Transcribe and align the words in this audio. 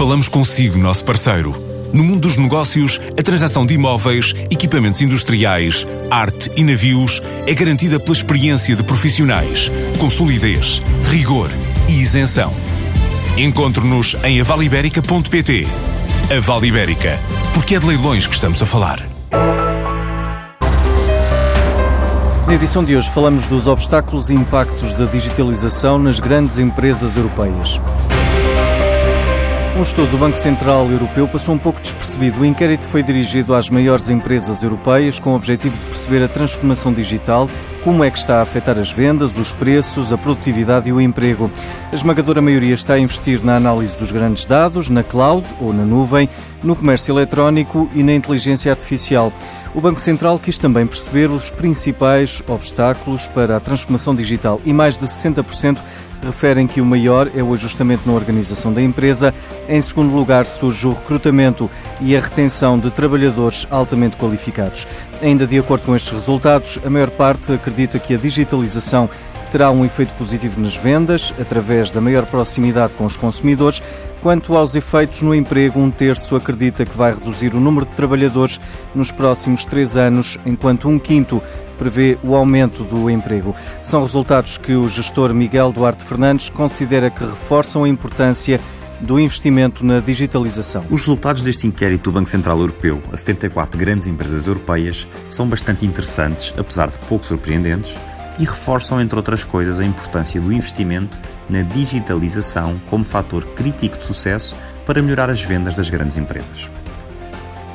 Falamos 0.00 0.28
consigo, 0.28 0.78
nosso 0.78 1.04
parceiro. 1.04 1.54
No 1.92 2.02
mundo 2.02 2.20
dos 2.20 2.38
negócios, 2.38 2.98
a 3.18 3.22
transação 3.22 3.66
de 3.66 3.74
imóveis, 3.74 4.34
equipamentos 4.50 5.02
industriais, 5.02 5.86
arte 6.10 6.50
e 6.56 6.64
navios 6.64 7.20
é 7.46 7.52
garantida 7.52 8.00
pela 8.00 8.16
experiência 8.16 8.74
de 8.74 8.82
profissionais, 8.82 9.70
com 9.98 10.08
solidez, 10.08 10.80
rigor 11.10 11.50
e 11.86 12.00
isenção. 12.00 12.50
Encontre-nos 13.36 14.16
em 14.24 14.40
avaliberica.pt. 14.40 15.68
A 16.34 16.40
Vale 16.40 16.68
Ibérica, 16.68 17.20
porque 17.52 17.74
é 17.74 17.78
de 17.78 17.86
leilões 17.86 18.26
que 18.26 18.34
estamos 18.34 18.62
a 18.62 18.64
falar. 18.64 19.06
Na 22.46 22.54
edição 22.54 22.82
de 22.82 22.96
hoje 22.96 23.10
falamos 23.10 23.44
dos 23.44 23.66
obstáculos 23.66 24.30
e 24.30 24.32
impactos 24.32 24.94
da 24.94 25.04
digitalização 25.04 25.98
nas 25.98 26.18
grandes 26.18 26.58
empresas 26.58 27.16
europeias. 27.16 27.78
Um 29.76 29.82
estudo 29.82 30.10
do 30.10 30.18
Banco 30.18 30.36
Central 30.36 30.90
Europeu 30.90 31.28
passou 31.28 31.54
um 31.54 31.58
pouco 31.58 31.80
despercebido. 31.80 32.40
O 32.40 32.44
inquérito 32.44 32.84
foi 32.84 33.02
dirigido 33.02 33.54
às 33.54 33.70
maiores 33.70 34.10
empresas 34.10 34.62
europeias 34.62 35.18
com 35.18 35.30
o 35.30 35.36
objetivo 35.36 35.78
de 35.78 35.84
perceber 35.84 36.24
a 36.24 36.28
transformação 36.28 36.92
digital, 36.92 37.48
como 37.84 38.02
é 38.02 38.10
que 38.10 38.18
está 38.18 38.38
a 38.38 38.42
afetar 38.42 38.78
as 38.78 38.90
vendas, 38.90 39.38
os 39.38 39.52
preços, 39.52 40.12
a 40.12 40.18
produtividade 40.18 40.88
e 40.88 40.92
o 40.92 41.00
emprego. 41.00 41.50
A 41.90 41.94
esmagadora 41.94 42.42
maioria 42.42 42.74
está 42.74 42.94
a 42.94 42.98
investir 42.98 43.42
na 43.44 43.56
análise 43.56 43.96
dos 43.96 44.10
grandes 44.10 44.44
dados, 44.44 44.88
na 44.88 45.04
cloud 45.04 45.46
ou 45.60 45.72
na 45.72 45.84
nuvem, 45.84 46.28
no 46.62 46.74
comércio 46.74 47.12
eletrónico 47.12 47.88
e 47.94 48.02
na 48.02 48.12
inteligência 48.12 48.72
artificial. 48.72 49.32
O 49.72 49.80
Banco 49.80 50.00
Central 50.00 50.38
quis 50.38 50.58
também 50.58 50.84
perceber 50.84 51.30
os 51.30 51.48
principais 51.48 52.42
obstáculos 52.48 53.28
para 53.28 53.56
a 53.56 53.60
transformação 53.60 54.16
digital 54.16 54.60
e 54.66 54.72
mais 54.72 54.98
de 54.98 55.06
60% 55.06 55.78
referem 56.22 56.66
que 56.66 56.80
o 56.80 56.84
maior 56.84 57.30
é 57.34 57.42
o 57.42 57.52
ajustamento 57.52 58.02
na 58.06 58.14
organização 58.14 58.72
da 58.72 58.82
empresa. 58.82 59.34
Em 59.68 59.80
segundo 59.80 60.14
lugar, 60.14 60.46
surge 60.46 60.86
o 60.86 60.92
recrutamento 60.92 61.70
e 62.00 62.16
a 62.16 62.20
retenção 62.20 62.78
de 62.78 62.90
trabalhadores 62.90 63.66
altamente 63.70 64.16
qualificados. 64.16 64.86
Ainda 65.22 65.46
de 65.46 65.58
acordo 65.58 65.84
com 65.84 65.96
estes 65.96 66.12
resultados, 66.12 66.78
a 66.84 66.90
maior 66.90 67.10
parte 67.10 67.52
acredita 67.52 67.98
que 67.98 68.14
a 68.14 68.18
digitalização 68.18 69.08
terá 69.50 69.70
um 69.70 69.84
efeito 69.84 70.14
positivo 70.14 70.60
nas 70.60 70.76
vendas, 70.76 71.34
através 71.40 71.90
da 71.90 72.00
maior 72.00 72.24
proximidade 72.24 72.94
com 72.94 73.04
os 73.04 73.16
consumidores. 73.16 73.82
Quanto 74.22 74.56
aos 74.56 74.76
efeitos 74.76 75.22
no 75.22 75.34
emprego, 75.34 75.80
um 75.80 75.90
terço 75.90 76.36
acredita 76.36 76.84
que 76.84 76.96
vai 76.96 77.12
reduzir 77.12 77.54
o 77.54 77.60
número 77.60 77.84
de 77.84 77.92
trabalhadores 77.92 78.60
nos 78.94 79.10
próximos 79.10 79.64
três 79.64 79.96
anos, 79.96 80.38
enquanto 80.46 80.88
um 80.88 80.98
quinto 80.98 81.42
prevê 81.80 82.18
o 82.22 82.36
aumento 82.36 82.84
do 82.84 83.08
emprego. 83.08 83.56
São 83.82 84.02
resultados 84.02 84.58
que 84.58 84.74
o 84.74 84.86
gestor 84.86 85.32
Miguel 85.32 85.72
Duarte 85.72 86.04
Fernandes 86.04 86.50
considera 86.50 87.08
que 87.08 87.24
reforçam 87.24 87.84
a 87.84 87.88
importância 87.88 88.60
do 89.00 89.18
investimento 89.18 89.82
na 89.82 89.98
digitalização. 89.98 90.84
Os 90.90 91.00
resultados 91.00 91.42
deste 91.42 91.66
inquérito 91.66 92.10
do 92.10 92.12
Banco 92.12 92.28
Central 92.28 92.58
Europeu 92.58 93.00
a 93.10 93.16
74 93.16 93.80
grandes 93.80 94.06
empresas 94.06 94.46
europeias 94.46 95.08
são 95.30 95.48
bastante 95.48 95.86
interessantes, 95.86 96.52
apesar 96.54 96.90
de 96.90 96.98
pouco 96.98 97.24
surpreendentes, 97.24 97.94
e 98.38 98.44
reforçam, 98.44 99.00
entre 99.00 99.16
outras 99.16 99.42
coisas, 99.42 99.80
a 99.80 99.84
importância 99.84 100.38
do 100.38 100.52
investimento 100.52 101.16
na 101.48 101.62
digitalização 101.62 102.78
como 102.90 103.06
fator 103.06 103.42
crítico 103.54 103.96
de 103.96 104.04
sucesso 104.04 104.54
para 104.84 105.00
melhorar 105.00 105.30
as 105.30 105.42
vendas 105.42 105.76
das 105.76 105.88
grandes 105.88 106.18
empresas. 106.18 106.68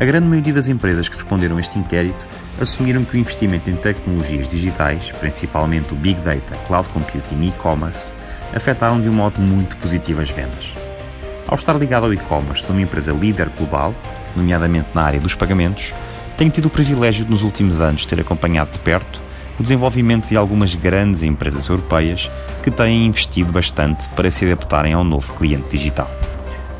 A 0.00 0.04
grande 0.04 0.28
maioria 0.28 0.52
das 0.52 0.68
empresas 0.68 1.08
que 1.08 1.16
responderam 1.16 1.56
a 1.56 1.60
este 1.60 1.76
inquérito 1.76 2.24
assumiram 2.60 3.04
que 3.04 3.16
o 3.16 3.18
investimento 3.18 3.68
em 3.68 3.74
tecnologias 3.74 4.48
digitais, 4.48 5.10
principalmente 5.10 5.92
o 5.92 5.96
Big 5.96 6.20
Data, 6.20 6.56
Cloud 6.68 6.88
Computing 6.90 7.42
e 7.42 7.48
e-commerce, 7.48 8.12
afetaram 8.54 9.00
de 9.00 9.08
um 9.08 9.12
modo 9.12 9.40
muito 9.40 9.76
positivo 9.78 10.20
as 10.20 10.30
vendas. 10.30 10.72
Ao 11.48 11.56
estar 11.56 11.72
ligado 11.74 12.06
ao 12.06 12.14
e-commerce 12.14 12.64
de 12.64 12.70
uma 12.70 12.80
empresa 12.80 13.12
líder 13.12 13.48
global, 13.48 13.92
nomeadamente 14.36 14.88
na 14.94 15.02
área 15.02 15.18
dos 15.18 15.34
pagamentos, 15.34 15.92
tenho 16.36 16.52
tido 16.52 16.66
o 16.66 16.70
privilégio 16.70 17.24
de 17.24 17.32
nos 17.32 17.42
últimos 17.42 17.80
anos 17.80 18.06
ter 18.06 18.20
acompanhado 18.20 18.70
de 18.70 18.78
perto 18.78 19.20
o 19.58 19.62
desenvolvimento 19.62 20.28
de 20.28 20.36
algumas 20.36 20.76
grandes 20.76 21.24
empresas 21.24 21.66
europeias 21.66 22.30
que 22.62 22.70
têm 22.70 23.06
investido 23.06 23.50
bastante 23.50 24.08
para 24.10 24.30
se 24.30 24.44
adaptarem 24.44 24.92
ao 24.92 25.02
novo 25.02 25.34
cliente 25.34 25.70
digital. 25.70 26.08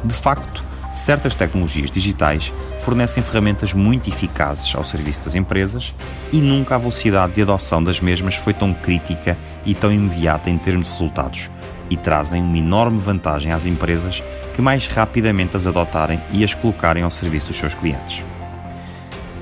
De 0.05 0.15
facto, 0.15 0.63
certas 0.93 1.35
tecnologias 1.35 1.91
digitais 1.91 2.53
fornecem 2.81 3.23
ferramentas 3.23 3.73
muito 3.73 4.09
eficazes 4.09 4.75
ao 4.75 4.85
serviço 4.85 5.25
das 5.25 5.35
empresas 5.35 5.95
e 6.33 6.39
nunca 6.39 6.75
a 6.75 6.79
velocidade 6.79 7.35
de 7.35 7.43
adoção 7.43 7.83
das 7.83 8.01
mesmas 8.01 8.35
foi 8.35 8.55
tão 8.55 8.73
crítica 8.73 9.37
e 9.65 9.75
tão 9.75 9.93
imediata 9.93 10.51
em 10.51 10.59
termos 10.59 10.89
de 10.89 10.93
resultados 10.93 11.51
e 11.91 11.97
trazem 11.97 12.43
uma 12.43 12.59
enorme 12.59 12.99
vantagem 12.99 13.53
às 13.53 13.67
empresas 13.67 14.23
que 14.55 14.63
mais 14.63 14.87
rapidamente 14.87 15.57
as 15.57 15.67
adotarem 15.67 16.21
e 16.31 16.43
as 16.43 16.55
colocarem 16.55 17.03
ao 17.03 17.11
serviço 17.11 17.49
dos 17.49 17.57
seus 17.57 17.75
clientes. 17.75 18.25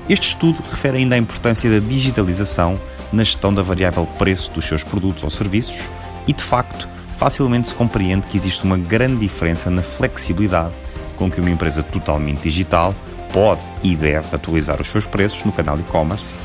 Este 0.09 0.29
estudo 0.29 0.63
refere 0.69 0.99
ainda 0.99 1.15
à 1.15 1.17
importância 1.17 1.69
da 1.69 1.85
digitalização 1.85 2.79
na 3.11 3.23
gestão 3.23 3.53
da 3.53 3.61
variável 3.61 4.05
preço 4.17 4.51
dos 4.51 4.65
seus 4.65 4.83
produtos 4.83 5.23
ou 5.23 5.29
serviços 5.29 5.81
e, 6.27 6.33
de 6.33 6.43
facto, 6.43 6.87
facilmente 7.17 7.69
se 7.69 7.75
compreende 7.75 8.27
que 8.27 8.37
existe 8.37 8.63
uma 8.63 8.77
grande 8.77 9.19
diferença 9.19 9.69
na 9.69 9.81
flexibilidade 9.81 10.73
com 11.17 11.29
que 11.29 11.41
uma 11.41 11.49
empresa 11.49 11.83
totalmente 11.83 12.43
digital 12.43 12.95
pode 13.33 13.61
e 13.83 13.95
deve 13.95 14.35
atualizar 14.35 14.81
os 14.81 14.87
seus 14.87 15.05
preços 15.05 15.43
no 15.43 15.51
canal 15.51 15.77
e-commerce, 15.77 16.39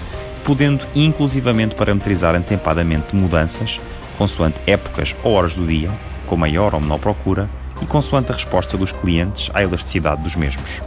podendo 0.45 0.85
inclusivamente 0.95 1.75
parametrizar 1.75 2.35
antepadamente 2.35 3.15
mudanças 3.15 3.79
consoante 4.19 4.61
épocas 4.67 5.15
ou 5.23 5.33
horas 5.33 5.57
do 5.57 5.67
dia, 5.67 5.91
com 6.27 6.37
maior 6.37 6.75
ou 6.75 6.81
menor 6.81 6.99
procura 6.99 7.49
e 7.81 7.87
consoante 7.87 8.31
a 8.31 8.35
resposta 8.35 8.77
dos 8.77 8.93
clientes 8.93 9.51
à 9.55 9.63
elasticidade 9.63 10.23
dos 10.23 10.37
mesmos. 10.37 10.81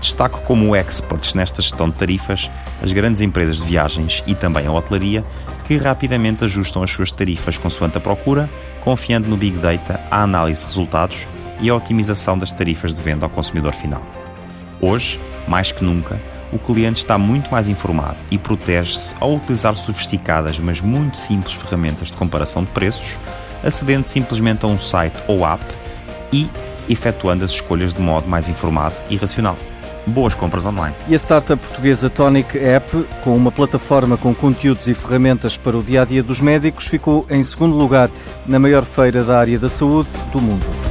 Destaco 0.00 0.40
como 0.42 0.76
experts 0.76 1.34
nesta 1.34 1.62
gestão 1.62 1.88
de 1.88 1.96
tarifas 1.96 2.50
as 2.82 2.92
grandes 2.92 3.20
empresas 3.20 3.56
de 3.58 3.64
viagens 3.64 4.22
e 4.26 4.34
também 4.34 4.66
a 4.66 4.72
hotelaria, 4.72 5.24
que 5.66 5.76
rapidamente 5.76 6.44
ajustam 6.44 6.82
as 6.82 6.90
suas 6.90 7.10
tarifas 7.10 7.58
consoante 7.58 7.98
a 7.98 8.00
procura, 8.00 8.48
confiando 8.82 9.28
no 9.28 9.36
Big 9.36 9.58
Data, 9.58 10.00
a 10.10 10.22
análise 10.22 10.62
de 10.62 10.68
resultados 10.68 11.26
e 11.60 11.70
a 11.70 11.74
otimização 11.74 12.36
das 12.36 12.52
tarifas 12.52 12.94
de 12.94 13.02
venda 13.02 13.26
ao 13.26 13.30
consumidor 13.30 13.72
final. 13.72 14.02
Hoje, 14.80 15.18
mais 15.48 15.72
que 15.72 15.84
nunca, 15.84 16.20
o 16.52 16.58
cliente 16.58 16.98
está 16.98 17.18
muito 17.18 17.50
mais 17.50 17.68
informado 17.68 18.16
e 18.30 18.38
protege-se 18.38 19.14
ao 19.20 19.34
utilizar 19.34 19.74
sofisticadas, 19.76 20.58
mas 20.58 20.80
muito 20.80 21.16
simples 21.16 21.54
ferramentas 21.54 22.08
de 22.08 22.16
comparação 22.16 22.62
de 22.62 22.70
preços, 22.70 23.14
acedendo 23.64 24.06
simplesmente 24.06 24.64
a 24.64 24.68
um 24.68 24.78
site 24.78 25.16
ou 25.26 25.46
app 25.46 25.64
e 26.32 26.48
efetuando 26.88 27.44
as 27.44 27.50
escolhas 27.50 27.92
de 27.92 28.00
modo 28.00 28.28
mais 28.28 28.48
informado 28.48 28.94
e 29.10 29.16
racional. 29.16 29.56
Boas 30.06 30.36
compras 30.36 30.64
online. 30.64 30.94
E 31.08 31.14
a 31.14 31.18
startup 31.18 31.60
portuguesa 31.60 32.08
Tonic 32.08 32.56
App, 32.56 33.04
com 33.24 33.34
uma 33.34 33.50
plataforma 33.50 34.16
com 34.16 34.32
conteúdos 34.32 34.86
e 34.86 34.94
ferramentas 34.94 35.56
para 35.56 35.76
o 35.76 35.82
dia 35.82 36.02
a 36.02 36.04
dia 36.04 36.22
dos 36.22 36.40
médicos, 36.40 36.86
ficou 36.86 37.26
em 37.28 37.42
segundo 37.42 37.74
lugar 37.74 38.08
na 38.46 38.60
maior 38.60 38.84
feira 38.84 39.24
da 39.24 39.40
área 39.40 39.58
da 39.58 39.68
saúde 39.68 40.10
do 40.32 40.40
mundo. 40.40 40.85